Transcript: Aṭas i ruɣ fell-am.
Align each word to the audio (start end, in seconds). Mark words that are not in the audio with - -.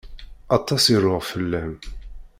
Aṭas 0.57 0.83
i 0.93 0.97
ruɣ 1.03 1.21
fell-am. 1.31 1.73